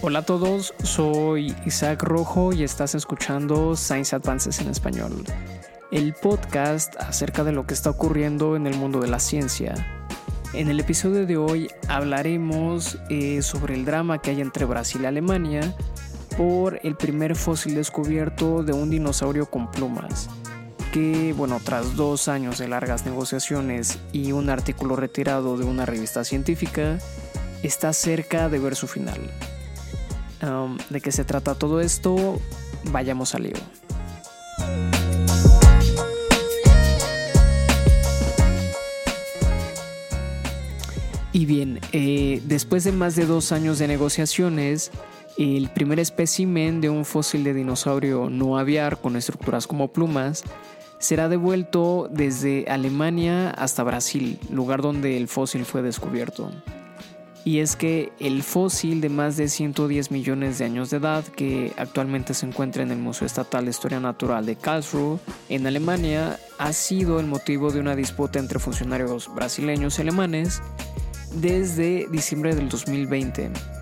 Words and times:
Hola 0.00 0.20
a 0.20 0.22
todos, 0.22 0.72
soy 0.82 1.54
Isaac 1.66 2.02
Rojo 2.02 2.54
y 2.54 2.62
estás 2.62 2.94
escuchando 2.94 3.76
Science 3.76 4.16
Advances 4.16 4.58
en 4.60 4.68
español, 4.68 5.22
el 5.90 6.14
podcast 6.14 6.96
acerca 6.96 7.44
de 7.44 7.52
lo 7.52 7.66
que 7.66 7.74
está 7.74 7.90
ocurriendo 7.90 8.56
en 8.56 8.66
el 8.66 8.74
mundo 8.74 9.00
de 9.00 9.08
la 9.08 9.18
ciencia. 9.18 9.74
En 10.54 10.70
el 10.70 10.80
episodio 10.80 11.26
de 11.26 11.36
hoy 11.36 11.68
hablaremos 11.88 12.98
eh, 13.10 13.42
sobre 13.42 13.74
el 13.74 13.84
drama 13.84 14.22
que 14.22 14.30
hay 14.30 14.40
entre 14.40 14.64
Brasil 14.64 15.02
y 15.02 15.06
Alemania 15.06 15.76
por 16.38 16.78
el 16.84 16.94
primer 16.94 17.34
fósil 17.34 17.74
descubierto 17.74 18.62
de 18.62 18.72
un 18.72 18.90
dinosaurio 18.90 19.46
con 19.46 19.68
plumas, 19.72 20.30
que 20.92 21.34
bueno, 21.36 21.60
tras 21.64 21.96
dos 21.96 22.28
años 22.28 22.58
de 22.58 22.68
largas 22.68 23.04
negociaciones 23.04 23.98
y 24.12 24.30
un 24.30 24.48
artículo 24.48 24.94
retirado 24.94 25.56
de 25.58 25.64
una 25.64 25.84
revista 25.84 26.22
científica, 26.22 27.00
está 27.64 27.92
cerca 27.92 28.48
de 28.48 28.60
ver 28.60 28.76
su 28.76 28.86
final. 28.86 29.18
¿De 30.88 31.00
qué 31.00 31.10
se 31.10 31.24
trata 31.24 31.56
todo 31.56 31.80
esto? 31.80 32.40
Vayamos 32.92 33.34
al 33.34 33.42
lío. 33.42 33.54
Y 41.32 41.46
bien, 41.46 41.80
eh, 41.90 42.40
después 42.44 42.84
de 42.84 42.92
más 42.92 43.16
de 43.16 43.26
dos 43.26 43.50
años 43.50 43.80
de 43.80 43.88
negociaciones, 43.88 44.92
el 45.38 45.70
primer 45.70 46.00
espécimen 46.00 46.80
de 46.80 46.90
un 46.90 47.04
fósil 47.04 47.44
de 47.44 47.54
dinosaurio 47.54 48.28
no 48.30 48.58
aviar 48.58 49.00
con 49.00 49.16
estructuras 49.16 49.66
como 49.66 49.92
plumas 49.92 50.44
será 50.98 51.28
devuelto 51.28 52.08
desde 52.10 52.66
Alemania 52.68 53.50
hasta 53.50 53.84
Brasil, 53.84 54.38
lugar 54.50 54.82
donde 54.82 55.16
el 55.16 55.28
fósil 55.28 55.64
fue 55.64 55.82
descubierto 55.82 56.50
y 57.48 57.60
es 57.60 57.76
que 57.76 58.12
el 58.20 58.42
fósil 58.42 59.00
de 59.00 59.08
más 59.08 59.38
de 59.38 59.48
110 59.48 60.10
millones 60.10 60.58
de 60.58 60.66
años 60.66 60.90
de 60.90 60.98
edad 60.98 61.24
que 61.24 61.72
actualmente 61.78 62.34
se 62.34 62.44
encuentra 62.44 62.82
en 62.82 62.90
el 62.90 62.98
Museo 62.98 63.24
Estatal 63.24 63.64
de 63.64 63.70
Historia 63.70 64.00
Natural 64.00 64.44
de 64.44 64.56
Karlsruhe 64.56 65.18
en 65.48 65.66
Alemania 65.66 66.38
ha 66.58 66.74
sido 66.74 67.18
el 67.20 67.26
motivo 67.26 67.70
de 67.70 67.80
una 67.80 67.96
disputa 67.96 68.38
entre 68.38 68.58
funcionarios 68.58 69.34
brasileños 69.34 69.98
y 69.98 70.02
alemanes 70.02 70.60
desde 71.36 72.06
diciembre 72.10 72.54
del 72.54 72.68
2020. 72.68 73.77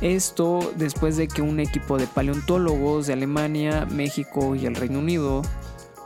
Esto 0.00 0.72
después 0.76 1.16
de 1.16 1.28
que 1.28 1.42
un 1.42 1.58
equipo 1.58 1.96
de 1.96 2.06
paleontólogos 2.06 3.06
de 3.06 3.14
Alemania, 3.14 3.86
México 3.86 4.54
y 4.54 4.66
el 4.66 4.74
Reino 4.74 4.98
Unido 4.98 5.42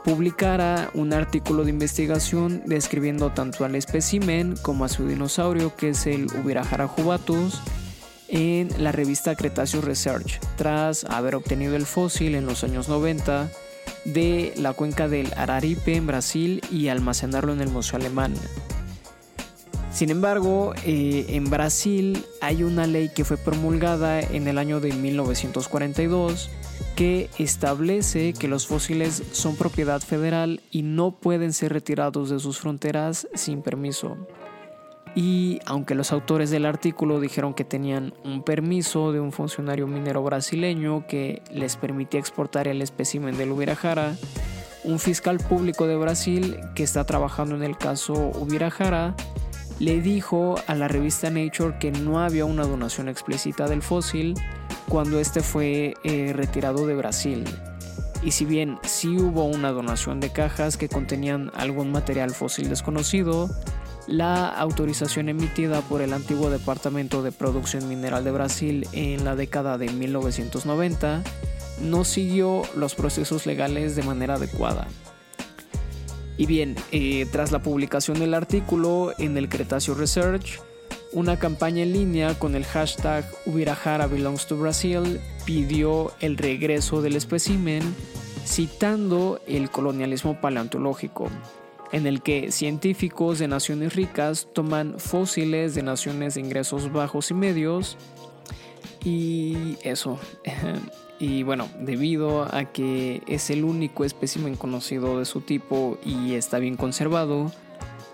publicara 0.03 0.89
un 0.93 1.13
artículo 1.13 1.63
de 1.63 1.71
investigación 1.71 2.63
describiendo 2.65 3.31
tanto 3.31 3.65
al 3.65 3.75
espécimen 3.75 4.55
como 4.61 4.85
a 4.85 4.89
su 4.89 5.07
dinosaurio 5.07 5.75
que 5.75 5.89
es 5.89 6.07
el 6.07 6.27
Ubirajara 6.43 6.87
jubatus 6.87 7.61
en 8.27 8.69
la 8.81 8.91
revista 8.91 9.35
Cretaceous 9.35 9.83
Research 9.83 10.39
tras 10.55 11.03
haber 11.03 11.35
obtenido 11.35 11.75
el 11.75 11.85
fósil 11.85 12.35
en 12.35 12.45
los 12.45 12.63
años 12.63 12.87
90 12.87 13.51
de 14.05 14.53
la 14.57 14.73
cuenca 14.73 15.07
del 15.07 15.31
Araripe 15.35 15.95
en 15.95 16.07
Brasil 16.07 16.61
y 16.71 16.87
almacenarlo 16.87 17.53
en 17.53 17.61
el 17.61 17.69
Museo 17.69 17.99
Alemán. 17.99 18.33
Sin 19.91 20.09
embargo, 20.09 20.73
eh, 20.85 21.25
en 21.29 21.49
Brasil 21.49 22.25
hay 22.39 22.63
una 22.63 22.87
ley 22.87 23.09
que 23.09 23.25
fue 23.25 23.37
promulgada 23.37 24.21
en 24.21 24.47
el 24.47 24.57
año 24.57 24.79
de 24.79 24.93
1942 24.93 26.49
que 26.95 27.29
establece 27.37 28.33
que 28.33 28.47
los 28.47 28.67
fósiles 28.67 29.21
son 29.31 29.55
propiedad 29.55 30.01
federal 30.01 30.61
y 30.71 30.83
no 30.83 31.11
pueden 31.11 31.51
ser 31.51 31.73
retirados 31.73 32.29
de 32.29 32.39
sus 32.39 32.59
fronteras 32.59 33.27
sin 33.33 33.61
permiso. 33.61 34.17
Y 35.13 35.59
aunque 35.65 35.93
los 35.93 36.13
autores 36.13 36.49
del 36.51 36.65
artículo 36.65 37.19
dijeron 37.19 37.53
que 37.53 37.65
tenían 37.65 38.13
un 38.23 38.43
permiso 38.43 39.11
de 39.11 39.19
un 39.19 39.33
funcionario 39.33 39.87
minero 39.87 40.23
brasileño 40.23 41.05
que 41.05 41.41
les 41.51 41.75
permitía 41.75 42.19
exportar 42.19 42.69
el 42.69 42.81
espécimen 42.81 43.37
del 43.37 43.51
Ubirajara, 43.51 44.15
un 44.83 44.99
fiscal 44.99 45.37
público 45.37 45.85
de 45.85 45.97
Brasil 45.97 46.57
que 46.75 46.83
está 46.83 47.05
trabajando 47.05 47.55
en 47.55 47.63
el 47.63 47.77
caso 47.77 48.13
Ubirajara 48.13 49.15
le 49.81 49.99
dijo 49.99 50.55
a 50.67 50.75
la 50.75 50.87
revista 50.87 51.31
Nature 51.31 51.79
que 51.79 51.91
no 51.91 52.19
había 52.19 52.45
una 52.45 52.67
donación 52.67 53.09
explícita 53.09 53.67
del 53.67 53.81
fósil 53.81 54.35
cuando 54.87 55.19
este 55.19 55.41
fue 55.41 55.95
eh, 56.03 56.33
retirado 56.35 56.85
de 56.85 56.93
Brasil. 56.93 57.43
Y 58.21 58.29
si 58.29 58.45
bien 58.45 58.77
sí 58.83 59.17
hubo 59.17 59.43
una 59.45 59.71
donación 59.71 60.19
de 60.19 60.31
cajas 60.31 60.77
que 60.77 60.87
contenían 60.87 61.51
algún 61.55 61.91
material 61.91 62.29
fósil 62.29 62.69
desconocido, 62.69 63.49
la 64.05 64.49
autorización 64.49 65.29
emitida 65.29 65.81
por 65.81 66.03
el 66.03 66.13
antiguo 66.13 66.51
Departamento 66.51 67.23
de 67.23 67.31
Producción 67.31 67.89
Mineral 67.89 68.23
de 68.23 68.31
Brasil 68.31 68.87
en 68.91 69.25
la 69.25 69.35
década 69.35 69.79
de 69.79 69.89
1990 69.89 71.23
no 71.81 72.03
siguió 72.03 72.61
los 72.75 72.93
procesos 72.93 73.47
legales 73.47 73.95
de 73.95 74.03
manera 74.03 74.35
adecuada. 74.35 74.87
Y 76.41 76.47
bien, 76.47 76.75
eh, 76.91 77.27
tras 77.31 77.51
la 77.51 77.59
publicación 77.59 78.17
del 78.17 78.33
artículo 78.33 79.13
en 79.19 79.37
el 79.37 79.47
Cretaceous 79.47 79.95
Research, 79.95 80.59
una 81.11 81.37
campaña 81.37 81.83
en 81.83 81.93
línea 81.93 82.33
con 82.39 82.55
el 82.55 82.65
hashtag 82.65 83.23
Ubirajara 83.45 84.07
belongs 84.07 84.47
to 84.47 84.57
Brazil 84.57 85.21
pidió 85.45 86.11
el 86.19 86.37
regreso 86.37 87.03
del 87.03 87.15
espécimen 87.15 87.83
citando 88.43 89.39
el 89.45 89.69
colonialismo 89.69 90.41
paleontológico, 90.41 91.29
en 91.91 92.07
el 92.07 92.23
que 92.23 92.51
científicos 92.51 93.37
de 93.37 93.47
naciones 93.47 93.93
ricas 93.93 94.47
toman 94.51 94.95
fósiles 94.97 95.75
de 95.75 95.83
naciones 95.83 96.33
de 96.33 96.41
ingresos 96.41 96.91
bajos 96.91 97.29
y 97.29 97.35
medios 97.35 97.97
y 99.03 99.77
eso. 99.83 100.17
Y 101.21 101.43
bueno, 101.43 101.69
debido 101.79 102.51
a 102.51 102.65
que 102.65 103.21
es 103.27 103.51
el 103.51 103.63
único 103.63 104.05
espécimen 104.05 104.55
conocido 104.55 105.19
de 105.19 105.25
su 105.25 105.41
tipo 105.41 105.99
y 106.03 106.33
está 106.33 106.57
bien 106.57 106.77
conservado, 106.77 107.51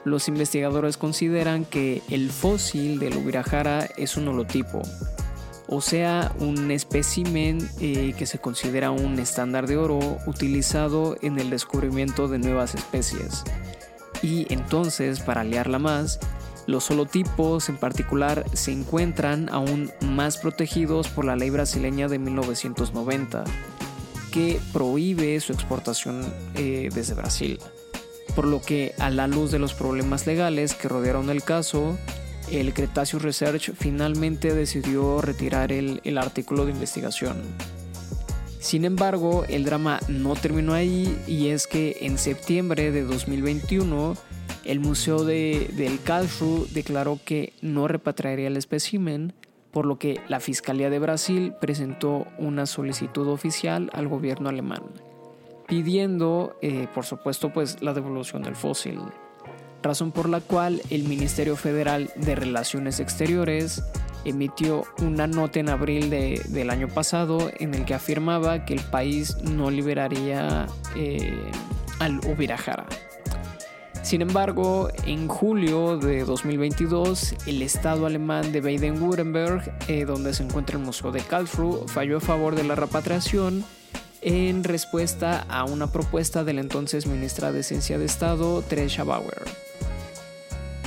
los 0.03 0.27
investigadores 0.27 0.97
consideran 0.97 1.63
que 1.63 2.01
el 2.09 2.29
fósil 2.29 2.99
del 2.99 3.15
Ubirajara 3.15 3.87
es 3.95 4.17
un 4.17 4.27
holotipo, 4.27 4.81
o 5.69 5.79
sea, 5.79 6.33
un 6.39 6.69
espécimen 6.69 7.69
eh, 7.79 8.13
que 8.17 8.25
se 8.25 8.39
considera 8.39 8.91
un 8.91 9.19
estándar 9.19 9.67
de 9.67 9.77
oro 9.77 10.17
utilizado 10.25 11.15
en 11.21 11.39
el 11.39 11.49
descubrimiento 11.49 12.27
de 12.27 12.39
nuevas 12.39 12.75
especies. 12.75 13.45
Y 14.21 14.51
entonces, 14.53 15.21
para 15.21 15.45
liarla 15.45 15.79
más, 15.79 16.19
los 16.67 16.91
holotipos 16.91 17.69
en 17.69 17.77
particular 17.77 18.45
se 18.53 18.73
encuentran 18.73 19.49
aún 19.49 19.89
más 20.01 20.37
protegidos 20.37 21.07
por 21.07 21.23
la 21.23 21.37
ley 21.37 21.49
brasileña 21.49 22.09
de 22.09 22.19
1990, 22.19 23.45
que 24.31 24.59
prohíbe 24.73 25.39
su 25.39 25.53
exportación 25.53 26.21
eh, 26.55 26.89
desde 26.93 27.13
Brasil. 27.13 27.59
Por 28.35 28.45
lo 28.45 28.61
que, 28.61 28.93
a 28.99 29.09
la 29.09 29.27
luz 29.27 29.49
de 29.51 29.59
los 29.59 29.73
problemas 29.73 30.27
legales 30.27 30.75
que 30.75 30.89
rodearon 30.89 31.29
el 31.29 31.41
caso, 31.41 31.97
el 32.51 32.73
Cretaceous 32.73 33.23
Research 33.23 33.71
finalmente 33.73 34.53
decidió 34.53 35.21
retirar 35.21 35.71
el, 35.71 36.01
el 36.03 36.17
artículo 36.17 36.65
de 36.65 36.73
investigación. 36.73 37.41
Sin 38.59 38.83
embargo, 38.83 39.45
el 39.47 39.63
drama 39.63 40.01
no 40.09 40.35
terminó 40.35 40.73
ahí 40.73 41.17
y 41.27 41.47
es 41.47 41.67
que 41.67 41.99
en 42.01 42.17
septiembre 42.17 42.91
de 42.91 43.03
2021 43.03 44.17
el 44.67 44.81
Museo 44.81 45.23
de, 45.23 45.69
del 45.73 46.01
Karlsruhe 46.01 46.67
declaró 46.73 47.19
que 47.23 47.53
no 47.61 47.87
repatriaría 47.87 48.47
el 48.47 48.57
espécimen, 48.57 49.33
por 49.71 49.85
lo 49.85 49.97
que 49.97 50.19
la 50.27 50.39
Fiscalía 50.39 50.89
de 50.89 50.99
Brasil 50.99 51.53
presentó 51.61 52.27
una 52.37 52.65
solicitud 52.65 53.27
oficial 53.29 53.89
al 53.93 54.07
gobierno 54.09 54.49
alemán, 54.49 54.83
pidiendo, 55.67 56.57
eh, 56.61 56.87
por 56.93 57.05
supuesto, 57.05 57.53
pues 57.53 57.81
la 57.81 57.93
devolución 57.93 58.43
del 58.43 58.55
fósil. 58.55 58.99
Razón 59.81 60.11
por 60.11 60.27
la 60.27 60.41
cual 60.41 60.81
el 60.89 61.03
Ministerio 61.03 61.55
Federal 61.55 62.11
de 62.17 62.35
Relaciones 62.35 62.99
Exteriores 62.99 63.81
emitió 64.25 64.83
una 64.99 65.27
nota 65.27 65.59
en 65.59 65.69
abril 65.69 66.09
del 66.09 66.69
año 66.69 66.89
pasado 66.89 67.51
en 67.59 67.73
el 67.73 67.85
que 67.85 67.93
afirmaba 67.93 68.65
que 68.65 68.73
el 68.73 68.81
país 68.81 69.37
no 69.43 69.71
liberaría 69.71 70.65
eh, 70.95 71.39
al 71.99 72.19
Ubirajara. 72.25 72.85
Sin 74.07 74.21
embargo, 74.21 74.87
en 75.05 75.27
julio 75.27 75.97
de 75.97 76.23
2022, 76.23 77.35
el 77.45 77.61
Estado 77.61 78.05
alemán 78.05 78.53
de 78.53 78.61
Baden-Württemberg, 78.61 79.69
eh, 79.89 80.05
donde 80.05 80.33
se 80.33 80.43
encuentra 80.43 80.77
el 80.77 80.85
Museo 80.85 81.11
de 81.11 81.19
Karlsruhe, 81.19 81.89
falló 81.89 82.15
a 82.15 82.21
favor 82.21 82.55
de 82.55 82.63
la 82.63 82.75
repatriación 82.75 83.65
en 84.21 84.63
respuesta 84.63 85.45
a 85.49 85.65
una 85.65 85.91
propuesta 85.91 86.45
de 86.45 86.53
la 86.53 86.61
entonces 86.61 87.05
ministra 87.05 87.51
de 87.51 87.63
Ciencia 87.63 87.97
de 87.97 88.05
Estado, 88.05 88.61
Teresa 88.61 89.03
Bauer. 89.03 89.43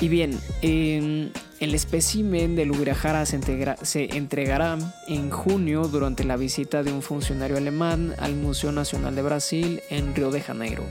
Y 0.00 0.08
bien, 0.08 0.40
el 0.62 1.74
espécimen 1.74 2.56
del 2.56 2.70
Ubirajara 2.70 3.26
se, 3.26 3.38
se, 3.82 4.16
entregará 4.16 4.78
en 5.08 5.28
junio 5.28 5.88
durante 5.88 6.24
la 6.24 6.38
visita 6.38 6.82
de 6.82 6.90
un 6.90 7.02
funcionario 7.02 7.58
alemán 7.58 8.14
al 8.18 8.34
Museo 8.34 8.72
Nacional 8.72 9.14
de 9.14 9.20
Brasil 9.20 9.82
en 9.90 10.14
Río 10.14 10.30
de 10.30 10.40
Janeiro. 10.40 10.84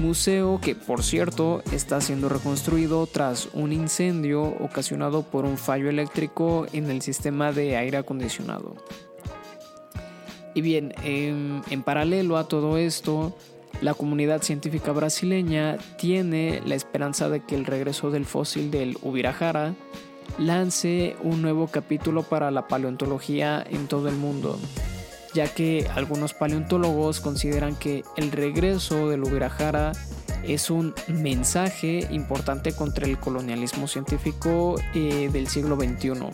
Museo 0.00 0.60
que, 0.60 0.74
por 0.74 1.02
cierto, 1.02 1.62
está 1.72 2.00
siendo 2.00 2.28
reconstruido 2.28 3.06
tras 3.06 3.48
un 3.52 3.72
incendio 3.72 4.42
ocasionado 4.42 5.22
por 5.22 5.44
un 5.44 5.58
fallo 5.58 5.88
eléctrico 5.88 6.66
en 6.72 6.90
el 6.90 7.02
sistema 7.02 7.52
de 7.52 7.76
aire 7.76 7.98
acondicionado. 7.98 8.74
Y 10.54 10.60
bien, 10.60 10.94
en, 11.02 11.62
en 11.70 11.82
paralelo 11.82 12.36
a 12.36 12.48
todo 12.48 12.78
esto, 12.78 13.36
la 13.80 13.94
comunidad 13.94 14.42
científica 14.42 14.92
brasileña 14.92 15.78
tiene 15.98 16.62
la 16.64 16.74
esperanza 16.74 17.28
de 17.28 17.40
que 17.40 17.54
el 17.54 17.66
regreso 17.66 18.10
del 18.10 18.24
fósil 18.24 18.70
del 18.70 18.96
Ubirajara 19.02 19.74
lance 20.38 21.16
un 21.22 21.42
nuevo 21.42 21.68
capítulo 21.68 22.22
para 22.22 22.50
la 22.50 22.68
paleontología 22.68 23.64
en 23.68 23.86
todo 23.86 24.08
el 24.08 24.16
mundo, 24.16 24.58
ya 25.34 25.52
que 25.52 25.88
algunos 25.94 26.32
paleontólogos 26.32 27.20
consideran 27.20 27.76
que 27.76 28.04
el 28.16 28.32
regreso 28.32 29.08
del 29.10 29.24
Ubirajara 29.24 29.92
es 30.44 30.70
un 30.70 30.94
mensaje 31.08 32.06
importante 32.10 32.72
contra 32.72 33.06
el 33.06 33.18
colonialismo 33.18 33.88
científico 33.88 34.76
eh, 34.94 35.28
del 35.32 35.48
siglo 35.48 35.76
XXI 35.76 36.30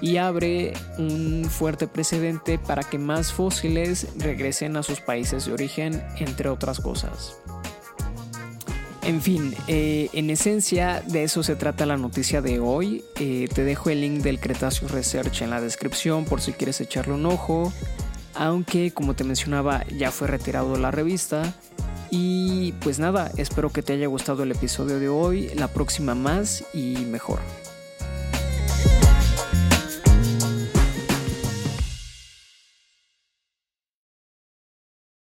y 0.00 0.16
abre 0.16 0.72
un 0.98 1.46
fuerte 1.48 1.86
precedente 1.86 2.58
para 2.58 2.82
que 2.82 2.98
más 2.98 3.32
fósiles 3.32 4.08
regresen 4.18 4.76
a 4.76 4.82
sus 4.82 5.00
países 5.00 5.46
de 5.46 5.52
origen, 5.52 6.02
entre 6.18 6.48
otras 6.48 6.80
cosas. 6.80 7.36
En 9.02 9.20
fin, 9.20 9.54
eh, 9.66 10.10
en 10.12 10.30
esencia 10.30 11.02
de 11.06 11.24
eso 11.24 11.42
se 11.42 11.56
trata 11.56 11.86
la 11.86 11.96
noticia 11.96 12.40
de 12.40 12.60
hoy. 12.60 13.04
Eh, 13.18 13.48
te 13.52 13.64
dejo 13.64 13.90
el 13.90 14.00
link 14.00 14.22
del 14.22 14.38
Cretaceous 14.38 14.92
Research 14.92 15.42
en 15.42 15.50
la 15.50 15.60
descripción 15.60 16.24
por 16.24 16.40
si 16.40 16.52
quieres 16.52 16.80
echarle 16.80 17.14
un 17.14 17.26
ojo. 17.26 17.72
Aunque, 18.42 18.90
como 18.90 19.14
te 19.14 19.22
mencionaba, 19.22 19.86
ya 19.86 20.10
fue 20.10 20.26
retirado 20.26 20.76
la 20.76 20.90
revista. 20.90 21.54
Y 22.10 22.72
pues 22.82 22.98
nada, 22.98 23.30
espero 23.36 23.70
que 23.70 23.84
te 23.84 23.92
haya 23.92 24.08
gustado 24.08 24.42
el 24.42 24.50
episodio 24.50 24.98
de 24.98 25.08
hoy. 25.08 25.50
La 25.54 25.68
próxima 25.68 26.16
más 26.16 26.64
y 26.74 26.96
mejor. 27.06 27.38